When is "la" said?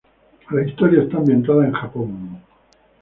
0.49-0.63